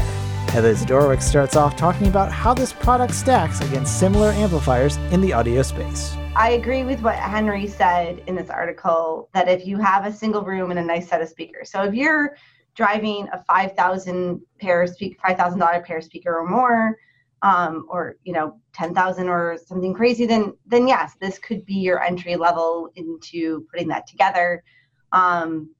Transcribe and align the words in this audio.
Heather 0.51 0.75
Zdorowicz 0.75 1.23
starts 1.23 1.55
off 1.55 1.75
talking 1.75 2.05
about 2.05 2.31
how 2.31 2.53
this 2.53 2.73
product 2.73 3.15
stacks 3.15 3.59
against 3.61 3.99
similar 3.99 4.29
amplifiers 4.29 4.97
in 5.11 5.19
the 5.19 5.33
audio 5.33 5.63
space. 5.63 6.15
I 6.35 6.51
agree 6.51 6.83
with 6.83 7.01
what 7.01 7.15
Henry 7.15 7.65
said 7.65 8.21
in 8.27 8.35
this 8.35 8.51
article 8.51 9.29
that 9.33 9.49
if 9.49 9.65
you 9.65 9.77
have 9.79 10.05
a 10.05 10.13
single 10.13 10.43
room 10.43 10.69
and 10.69 10.79
a 10.79 10.83
nice 10.83 11.07
set 11.09 11.23
of 11.23 11.29
speakers, 11.29 11.71
so 11.71 11.81
if 11.81 11.95
you're 11.95 12.37
driving 12.75 13.27
a 13.33 13.43
5,000 13.45 14.39
pair 14.59 14.85
speak 14.85 15.19
$5,000 15.21 15.85
pair 15.85 16.01
speaker 16.01 16.37
or 16.37 16.47
more, 16.47 16.99
um, 17.41 17.85
or 17.89 18.17
you 18.23 18.33
know 18.33 18.59
10,000 18.73 19.29
or 19.29 19.57
something 19.65 19.93
crazy, 19.93 20.25
then 20.25 20.53
then 20.65 20.87
yes, 20.87 21.15
this 21.19 21.39
could 21.39 21.65
be 21.65 21.75
your 21.75 22.03
entry 22.03 22.35
level 22.35 22.89
into 22.95 23.65
putting 23.71 23.87
that 23.89 24.07
together. 24.07 24.63
Um, 25.11 25.73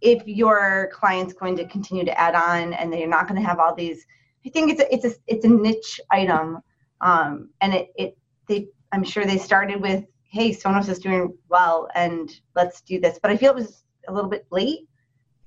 if 0.00 0.26
your 0.26 0.90
client's 0.92 1.32
going 1.32 1.56
to 1.56 1.66
continue 1.66 2.04
to 2.04 2.20
add 2.20 2.34
on 2.34 2.72
and 2.74 2.92
they're 2.92 3.06
not 3.06 3.28
going 3.28 3.40
to 3.40 3.46
have 3.46 3.60
all 3.60 3.74
these, 3.74 4.04
I 4.44 4.50
think 4.50 4.72
it's 4.72 4.80
a, 4.80 4.92
it's 4.92 5.04
a 5.04 5.12
it's 5.26 5.44
a 5.44 5.48
niche 5.48 6.00
item, 6.10 6.58
um, 7.00 7.50
and 7.60 7.74
it 7.74 7.88
it 7.96 8.16
they 8.48 8.68
I'm 8.92 9.04
sure 9.04 9.24
they 9.24 9.38
started 9.38 9.80
with 9.80 10.04
hey 10.24 10.50
Sonos 10.50 10.88
is 10.88 10.98
doing 10.98 11.32
well 11.48 11.88
and 11.94 12.30
let's 12.54 12.80
do 12.80 13.00
this, 13.00 13.18
but 13.22 13.30
I 13.30 13.36
feel 13.36 13.50
it 13.50 13.56
was 13.56 13.84
a 14.08 14.12
little 14.12 14.30
bit 14.30 14.46
late. 14.50 14.88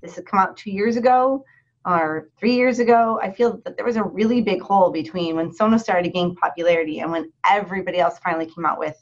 This 0.01 0.15
had 0.15 0.25
come 0.25 0.39
out 0.39 0.57
two 0.57 0.71
years 0.71 0.95
ago 0.95 1.43
or 1.85 2.29
three 2.39 2.55
years 2.55 2.79
ago, 2.79 3.19
I 3.21 3.31
feel 3.31 3.61
that 3.63 3.77
there 3.77 3.85
was 3.85 3.95
a 3.95 4.03
really 4.03 4.41
big 4.41 4.61
hole 4.61 4.91
between 4.91 5.35
when 5.35 5.51
Sonos 5.51 5.81
started 5.81 6.03
to 6.03 6.09
gain 6.09 6.35
popularity 6.35 6.99
and 6.99 7.11
when 7.11 7.31
everybody 7.47 7.99
else 7.99 8.17
finally 8.23 8.47
came 8.47 8.65
out 8.65 8.79
with 8.79 8.97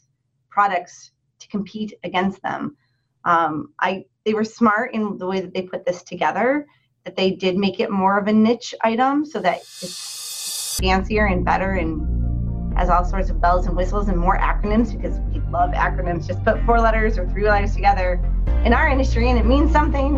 products 0.49 1.11
to 1.39 1.47
compete 1.47 1.93
against 2.03 2.41
them. 2.41 2.75
Um, 3.23 3.73
I 3.79 4.05
they 4.25 4.33
were 4.33 4.43
smart 4.43 4.93
in 4.93 5.17
the 5.17 5.25
way 5.25 5.39
that 5.39 5.53
they 5.53 5.61
put 5.61 5.85
this 5.85 6.03
together. 6.03 6.67
That 7.05 7.15
they 7.15 7.31
did 7.31 7.57
make 7.57 7.79
it 7.79 7.89
more 7.89 8.17
of 8.17 8.27
a 8.27 8.33
niche 8.33 8.73
item 8.81 9.25
so 9.25 9.39
that 9.39 9.57
it's 9.81 10.77
fancier 10.79 11.25
and 11.25 11.43
better 11.43 11.73
and 11.73 12.77
has 12.77 12.89
all 12.89 13.05
sorts 13.05 13.29
of 13.29 13.41
bells 13.41 13.67
and 13.67 13.75
whistles 13.75 14.07
and 14.07 14.17
more 14.17 14.37
acronyms 14.37 14.93
because 14.95 15.19
we 15.31 15.39
love 15.51 15.71
acronyms. 15.71 16.27
Just 16.27 16.43
put 16.43 16.63
four 16.65 16.79
letters 16.79 17.17
or 17.17 17.29
three 17.29 17.43
letters 17.43 17.75
together 17.75 18.21
in 18.65 18.73
our 18.73 18.87
industry 18.87 19.29
and 19.29 19.37
it 19.37 19.45
means 19.45 19.71
something. 19.71 20.17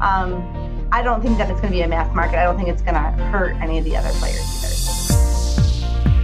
Um, 0.00 0.67
I 0.90 1.02
don't 1.02 1.20
think 1.20 1.36
that 1.38 1.50
it's 1.50 1.60
going 1.60 1.72
to 1.72 1.76
be 1.78 1.82
a 1.82 1.88
mass 1.88 2.14
market. 2.14 2.38
I 2.38 2.44
don't 2.44 2.56
think 2.56 2.68
it's 2.68 2.82
going 2.82 2.94
to 2.94 3.00
hurt 3.00 3.56
any 3.56 3.78
of 3.78 3.84
the 3.84 3.96
other 3.96 4.10
players 4.12 4.40
either. 4.40 4.68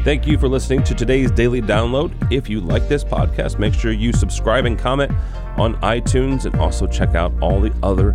Thank 0.05 0.27
you 0.27 0.39
for 0.39 0.49
listening 0.49 0.83
to 0.85 0.95
today's 0.95 1.31
daily 1.31 1.63
download. 1.63 2.13
If 2.31 2.49
you 2.49 2.61
like 2.61 2.89
this 2.89 3.03
podcast, 3.05 3.59
make 3.59 3.73
sure 3.75 3.91
you 3.93 4.13
subscribe 4.13 4.67
and 4.67 4.79
comment 4.79 5.13
on 5.57 5.77
iTunes 5.77 6.45
and 6.45 6.57
also 6.57 6.87
check 6.87 7.15
out 7.15 7.33
all 7.41 7.61
the 7.61 7.73
other 7.83 8.15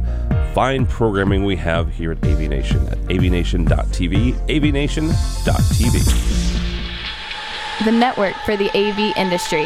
fine 0.54 0.86
programming 0.86 1.46
we 1.46 1.56
have 1.56 1.92
here 1.92 2.12
at 2.12 2.24
AV 2.24 2.42
Nation 2.42 2.88
at 2.90 2.98
avnation.tv, 3.10 4.34
avnation.tv. 4.48 6.26
The 7.86 7.92
network 7.92 8.36
for 8.46 8.58
the 8.58 8.70
AV 8.76 9.16
industry. 9.18 9.66